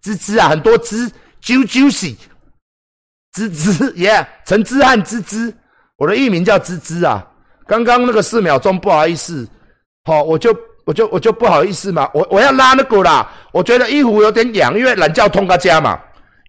[0.00, 1.08] 芝芝啊，很多芝
[1.42, 2.16] ，ju juicy，
[3.32, 5.52] 芝芝，yeah，陈之汉芝芝，
[5.96, 7.26] 我的艺名叫芝芝啊。
[7.66, 9.46] 刚刚那个四秒钟，不好意思，
[10.04, 10.56] 好，我就
[10.86, 16.00] 我就我就不好意思嘛，我我要拉那个啦，我觉得衣服有点痒，因为懒觉通个家嘛，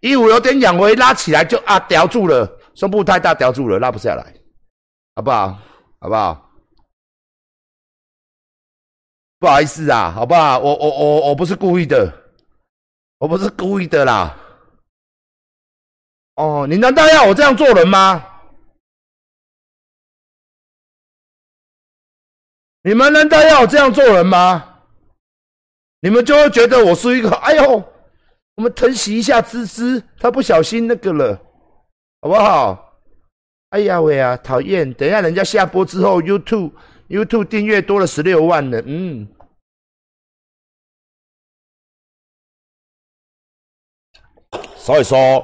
[0.02, 4.34] 衣服有点痒，我一拉起来就啊叼住了，胸部太大叼住了，拉不下来，
[5.16, 5.58] 好不好？
[6.00, 6.50] 好不好？
[9.40, 10.60] 不好意思啊，好不好？
[10.60, 12.10] 我我我我不是故意的，
[13.20, 14.36] 我不是故意的啦。
[16.36, 18.26] 哦，你难道要我这样做人吗？
[22.82, 24.84] 你们难道要我这样做人吗？
[26.00, 27.30] 你们就会觉得我是一个……
[27.44, 27.84] 哎呦，
[28.56, 31.36] 我们疼惜一下芝芝，他不小心那个了，
[32.22, 33.02] 好不好？
[33.72, 34.92] 哎呀喂啊，讨厌！
[34.94, 36.72] 等一下人家下播之后，YouTube
[37.10, 39.28] YouTube 订阅多了十六万了，嗯。
[44.90, 45.44] 所以说，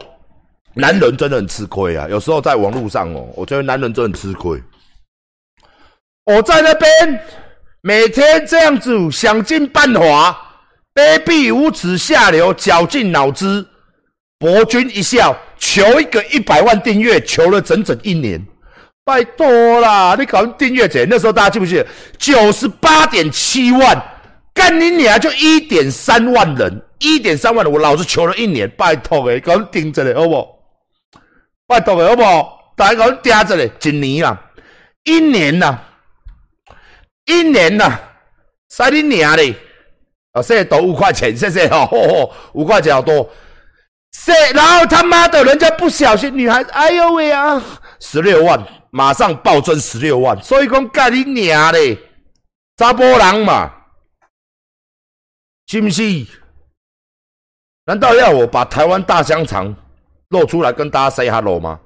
[0.73, 2.07] 男人真的很吃亏啊！
[2.09, 4.59] 有时候在网络上哦，我觉得男人真的很吃亏。
[6.25, 6.89] 我在那边
[7.81, 10.35] 每天这样子想尽办法，
[10.95, 13.63] 卑鄙无耻下流，绞尽脑汁，
[14.39, 18.43] 博君一笑，求一个一百万订阅，求了整整一年。
[19.03, 21.85] 拜托啦，你搞订阅者，那时候大家记不记得？
[22.17, 24.03] 九十八点七万，
[24.55, 26.81] 干你娘就一点三万人。
[26.97, 30.47] 一点三万人，我老子求了一年，拜托诶，搞盯着嘞，好不？
[31.67, 32.23] 拜托诶，好不？
[32.75, 34.41] 大家搞盯着嘞，一年啦，
[35.03, 35.77] 一年呐，
[37.25, 37.99] 一年呐，
[38.69, 39.53] 塞你娘嘞！
[40.31, 41.87] 啊，谢谢五块钱，谢谢哈，
[42.53, 43.29] 五块钱好多。
[44.11, 47.61] 谢，然后他妈的，人家不小心，女孩子，哎呦喂啊，
[47.99, 51.97] 十六万，马上暴增十六万，所以讲干你娘嘞，
[52.77, 53.71] 查甫人嘛，
[55.67, 56.03] 是不是？
[57.85, 59.75] 难道要我把台湾大香肠
[60.29, 61.79] 露出来跟大家 say hello 吗？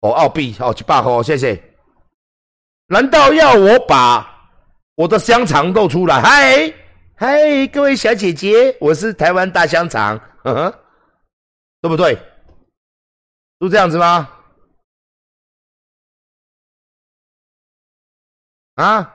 [0.00, 1.74] 哦，澳币哦，一百块，谢谢。
[2.88, 4.48] 难道要我把
[4.94, 6.20] 我的香肠露出来？
[6.20, 6.72] 嗨
[7.16, 10.84] 嗨，各位小姐姐，我是台湾大香肠，呵呵，
[11.80, 12.14] 对不对？
[13.60, 14.35] 是这样子吗？
[18.76, 19.12] 啊？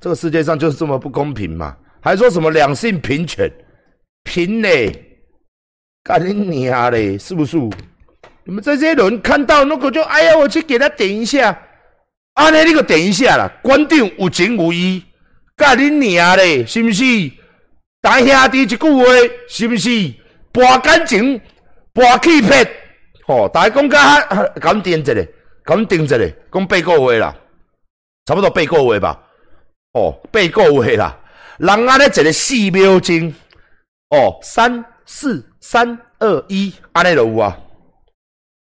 [0.00, 1.76] 这个世界上就是这么不公平嘛？
[2.00, 3.50] 还说什么两性平权？
[4.22, 4.92] 平嘞，
[6.04, 7.18] 干你娘嘞！
[7.18, 7.56] 是不是？
[8.44, 11.50] 你们这些人看到那个就哎呀，我去给他点一下，
[12.34, 15.04] 啊，那你个点一下啦，关定有情无义，
[15.56, 16.64] 干你娘嘞！
[16.64, 17.02] 是不是？
[18.00, 19.04] 大兄弟一句话，
[19.48, 20.14] 是不是？
[20.58, 21.40] 博感情，
[21.92, 22.50] 博气魄，
[23.28, 23.48] 吼！
[23.48, 24.20] 大家讲甲
[24.56, 25.28] 咁点着嘞。
[25.64, 27.36] 咁定着咧，讲八个月啦，
[28.24, 29.22] 差不多八个月吧。
[29.92, 31.16] 哦，八个月啦，
[31.58, 33.32] 人安尼一个四秒钟，
[34.08, 37.56] 哦，三四三二一，安尼就有啊。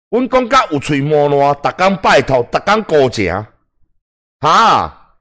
[0.09, 3.33] 阮讲甲有喙毛烂，逐工拜托，逐工高情，
[4.41, 5.15] 哈。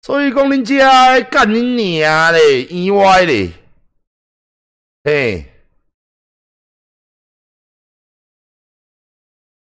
[0.00, 0.78] 所以讲恁遮
[1.24, 3.50] 干恁娘咧，意外咧，
[5.06, 5.46] 嘿。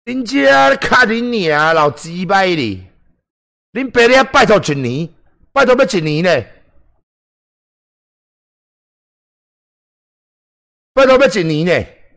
[0.06, 2.86] 恁遮卡恁娘老鸡掰哩！
[3.72, 5.14] 恁爸咧拜托一年，
[5.52, 6.64] 拜托要一年咧？
[10.94, 12.16] 拜托要一年咧？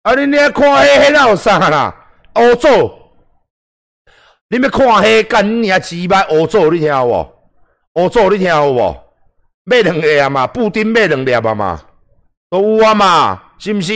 [0.00, 0.12] 啊！
[0.12, 2.10] 恁遐看迄迄哪有啥啦？
[2.36, 3.12] 乌做！
[4.48, 7.52] 恁要看迄干娘鸡掰乌做，你听有无？
[7.96, 9.05] 乌做你听有无？
[9.68, 11.84] 买两个啊嘛，布丁买两粒啊嘛，
[12.48, 13.92] 都有啊嘛，是毋是？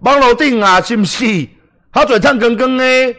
[0.00, 1.24] 网络顶啊，是毋是？
[1.92, 3.12] 好侪唱光光诶，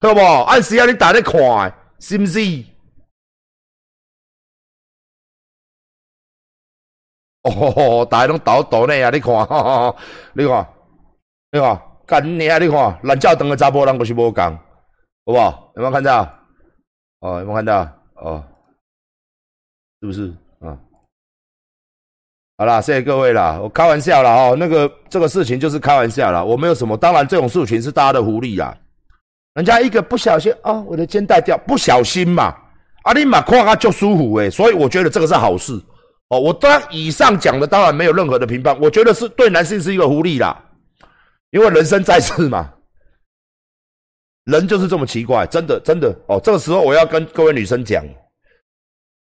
[0.00, 0.42] 好无？
[0.44, 2.40] 按时啊，你逐日看，是毋是？
[7.42, 9.10] 哦，大家拢倒倒呢啊！
[9.10, 9.32] 你看，
[10.32, 10.74] 你看，
[11.52, 12.58] 你看，干你啊！
[12.58, 14.60] 你看，懒觉长的查甫人就是无共，好
[15.26, 15.72] 无？
[15.76, 16.22] 有没有看到？
[17.20, 17.82] 哦，有没有看到？
[18.14, 18.44] 哦，
[20.00, 20.34] 是不是？
[20.60, 20.76] 啊
[22.60, 26.96] 好啦，谢谢各位啦，我开玩笑啦哦，那个这个事情就是开玩笑啦，我没有什么。
[26.96, 28.76] 当然，这种事情是大家的福利啦。
[29.54, 32.52] 人家一个不小心啊，我的肩带掉，不小心嘛，
[33.04, 35.80] 阿你马胯他就舒服诶，所以我觉得这个是好事
[36.30, 36.40] 哦。
[36.40, 40.60] 我当以上讲的当然没有任何的评判，我觉得是对男性是一个福利啦，
[41.50, 42.74] 因为人生在世嘛，
[44.46, 46.40] 人就是这么奇怪，真的真的哦。
[46.42, 48.04] 这个时候我要跟各位女生讲，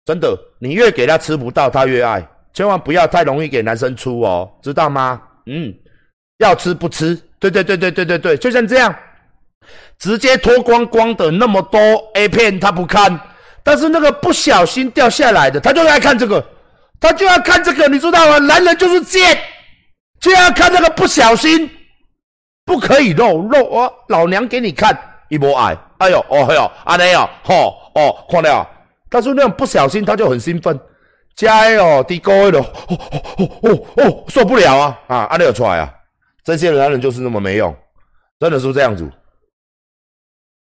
[0.06, 2.26] 真的，你越给他吃不到，他越爱。
[2.56, 5.22] 千万不要太容易给男生出哦，知道吗？
[5.46, 5.72] 嗯，
[6.38, 7.14] 要吃不吃？
[7.38, 8.96] 对对对对对对对，就像这样，
[10.00, 11.78] 直接脱光光的那么多
[12.14, 13.20] A 片他不看，
[13.62, 16.44] 但是那个不小心掉下来的，他就爱看这个，
[16.98, 18.38] 他就要看这个，你知道吗？
[18.38, 19.38] 男人就是贱，
[20.22, 21.70] 就要看那个不小心，
[22.64, 24.98] 不可以露露哦老娘给你看，
[25.28, 28.66] 一波爱，哎呦哦嘿呦，阿内哦，吼哦，看到，
[29.10, 30.80] 他说那种不小心他就很兴奋。
[31.36, 35.18] 加油，低高的，哦哦哦哦哦，受不了啊啊！
[35.26, 35.94] 阿内有出来啊！
[36.44, 37.76] 这些男人就是那么没用，
[38.40, 39.04] 真的是这样子，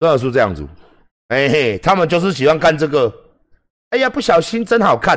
[0.01, 0.67] 真的是这样子。
[1.29, 3.13] 哎嘿，他们就是喜欢看这个。
[3.91, 5.17] 哎呀，不小心真好看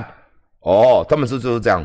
[0.60, 1.04] 哦！
[1.10, 1.84] 他们是就是这样，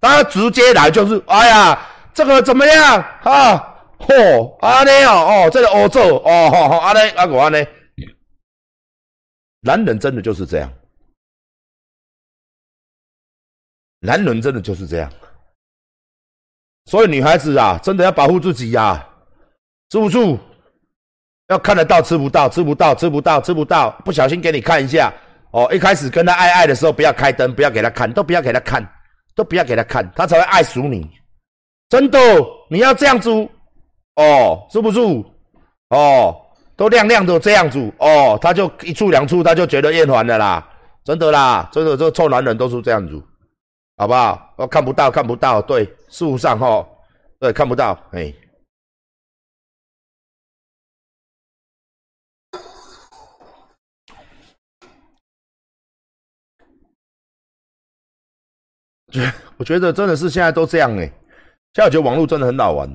[0.00, 3.76] 他直接来就是，哎呀，这个怎么样啊？
[3.98, 7.68] 嚯，阿内哦哦，这个欧洲哦，阿内阿我阿内，
[9.60, 10.72] 男人真的就是这样。
[14.00, 15.10] 男人真的就是这样，
[16.86, 19.06] 所以女孩子啊，真的要保护自己呀，
[19.90, 20.38] 住不住？
[21.48, 25.12] 要看得到吃不到，吃不到吃不到吃不到，不小心给你看一下
[25.50, 25.68] 哦。
[25.72, 28.88] 一开始跟他爱爱的时候，不要开灯，不要给他看，都不要给他看，
[29.34, 31.10] 都不要给他看，他才会爱死你。
[31.88, 32.18] 真的，
[32.70, 33.28] 你要这样子
[34.14, 35.24] 哦，住不住？
[35.88, 36.34] 哦，
[36.76, 40.66] 都亮亮的这样子哦，他就一处两处他就觉得厌烦了啦，
[41.04, 43.20] 真的啦，真的，这个臭男人都是这样子。
[44.00, 44.54] 好不好？
[44.56, 46.88] 哦，看不到，看不到，对，树上哈，
[47.38, 48.32] 对，看不到，哎，
[59.12, 61.12] 觉 我觉得真的是现在都这样哎，现
[61.74, 62.90] 在我觉得网络真的很好玩，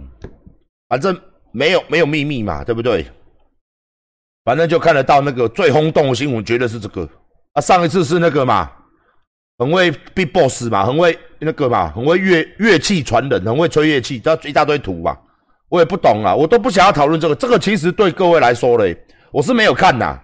[0.89, 1.15] 反正
[1.51, 3.05] 没有没有秘密嘛，对不对？
[4.43, 7.07] 反正就看得到那个最轰动的新闻，绝对是这个
[7.53, 8.81] 啊，上一次是那个嘛。
[9.57, 15.17] 很会 B boss 嘛，很会那个嘛，很会乐乐器传人，很会吹乐器，这一大堆图嘛。
[15.69, 17.35] 我也不懂啊，我都不想要讨论这个。
[17.35, 18.95] 这个其实对各位来说嘞，
[19.31, 20.19] 我是没有看呐。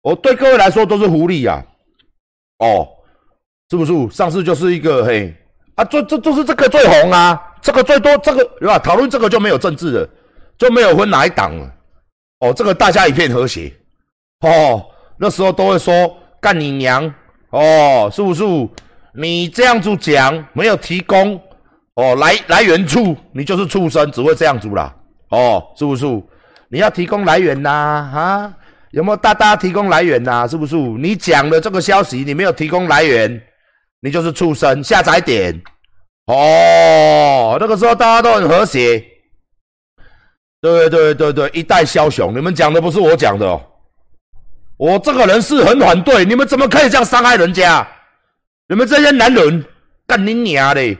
[0.00, 1.62] 我对各位来说都是狐狸呀。
[2.58, 2.88] 哦，
[3.70, 4.16] 是不是？
[4.16, 5.34] 上次就是一个嘿
[5.74, 8.78] 啊，这这就是这个最红啊，这个最多，这个对吧？
[8.78, 10.08] 讨论这个就没有政治了，
[10.56, 11.70] 就没有分哪一党了。
[12.40, 13.72] 哦，这个大家一片和谐。
[14.40, 14.84] 哦，
[15.18, 17.12] 那时候都会说干你娘。
[17.52, 18.42] 哦，是不是？
[19.14, 21.38] 你这样子讲，没有提供
[21.94, 24.94] 哦来来源处，你就是畜生，只会这样子啦。
[25.28, 26.06] 哦，是不是？
[26.68, 27.70] 你要提供来源呐？
[27.70, 28.54] 啊，
[28.92, 30.48] 有没有大大提供来源呐？
[30.48, 30.74] 是不是？
[30.76, 33.42] 你讲的这个消息，你没有提供来源，
[34.00, 34.82] 你就是畜生。
[34.82, 35.60] 下载点。
[36.26, 39.04] 哦，那个时候大家都很和谐。
[40.62, 43.60] 对对对对，一代枭雄，你们讲的不是我讲的哦。
[44.82, 47.86] 我这个人是很反对，你们怎么可以这样伤害人家？
[48.66, 49.64] 你们这些男人
[50.08, 50.98] 干你娘的！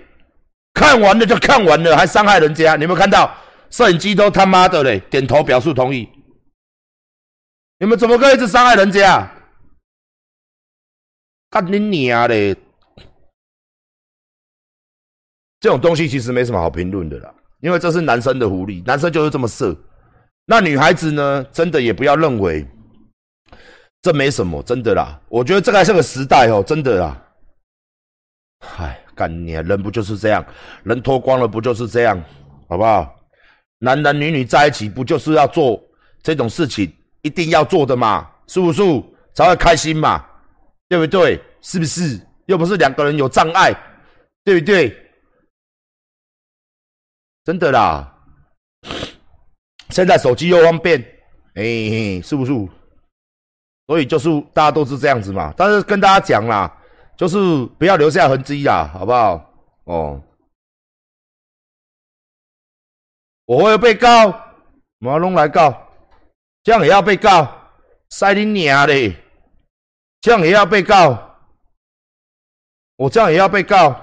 [0.72, 2.76] 看完了就看完了，还伤害人家？
[2.76, 3.36] 你们看到
[3.70, 6.08] 摄影机都他妈的嘞，点头表示同意。
[7.80, 9.28] 你们怎么可以一直伤害人家？
[11.50, 12.56] 干你娘的！
[15.58, 19.76] 这种东西其实没什么好评论的啦，因为这是男生的狐狸，男生就是这么色。
[20.46, 21.44] 那女孩子呢？
[21.50, 22.64] 真的也不要认为。
[24.02, 25.18] 这没什么，真的啦。
[25.28, 27.24] 我觉得这个还是个时代哦，真的啦。
[28.76, 29.62] 唉，干你啊！
[29.62, 30.44] 人不就是这样？
[30.82, 32.20] 人脱光了不就是这样？
[32.68, 33.14] 好不好？
[33.78, 35.80] 男男女女在一起不就是要做
[36.22, 36.92] 这种事情，
[37.22, 38.28] 一定要做的嘛？
[38.48, 38.82] 是不是？
[39.34, 40.24] 才会开心嘛？
[40.88, 41.40] 对不对？
[41.60, 42.20] 是不是？
[42.46, 43.72] 又不是两个人有障碍，
[44.44, 44.96] 对不对？
[47.44, 48.08] 真的啦。
[49.90, 51.00] 现在手机又方便，
[51.54, 52.52] 哎，是不是？
[53.92, 56.80] 所以就是大家都是这样子嘛，但是跟大家讲啦，
[57.14, 57.36] 就是
[57.78, 59.52] 不要留下痕迹啦，好不好？
[59.84, 60.18] 哦，
[63.44, 64.34] 我会被告，
[64.96, 65.90] 马龙来告，
[66.62, 67.46] 这样也要被告，
[68.08, 69.14] 塞你娘的，
[70.22, 71.36] 这样也要被告，
[72.96, 73.94] 我这样也要被告，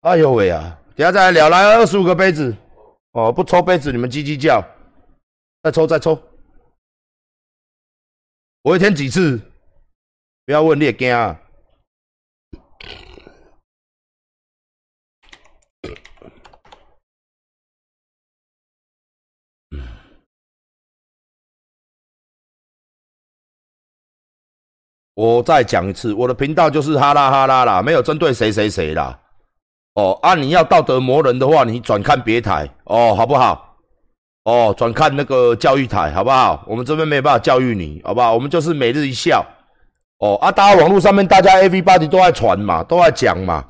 [0.00, 0.76] 哎呦喂啊！
[0.96, 2.52] 等下再来聊，来二十五个杯子，
[3.12, 4.60] 哦，不抽杯子你们叽叽叫，
[5.62, 6.20] 再抽再抽。
[8.62, 9.40] 我一天几次？
[10.44, 11.40] 不要问，你也惊啊！
[25.14, 29.18] 我再讲一次，我的频道就是哈啦哈啦啦，没有针对谁谁谁啦。
[29.94, 33.69] 哦，啊，你要道德磨人的话，你转看别台哦，好不好？
[34.50, 36.64] 哦，转看那个教育台好不好？
[36.66, 38.34] 我们这边没办法教育你，好不好？
[38.34, 39.46] 我们就是每日一笑。
[40.18, 43.64] 哦啊，大家网络上面大家 A V body 都在传嘛，都在讲嘛，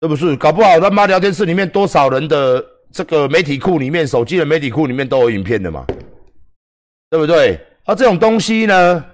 [0.00, 0.36] 是不是？
[0.36, 5.84] 搞不好他妈聊天室里面多少人的这个媒体库里面，手机的媒体库里面都有影片的嘛，
[7.10, 7.60] 对不对？
[7.84, 9.04] 啊，这种东西呢，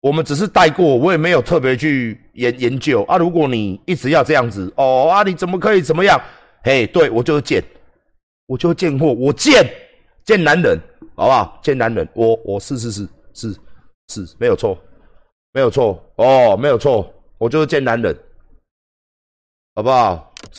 [0.00, 3.18] 我们只是带过，我也没有特别去研研究啊。
[3.18, 6.18] 如果你一直要这样子，哦啊，你怎么可以怎么样？
[6.62, 7.62] 嘿，对我就是贱，
[8.46, 9.68] 我就是贱货，我贱
[10.28, 10.78] 贱男人，
[11.16, 11.58] 好不好？
[11.62, 13.58] 贱男人，我我是是是是
[14.08, 14.78] 是没有错，
[15.54, 18.14] 没有错哦，没有错，我就是贱男人，
[19.74, 20.27] 好不好？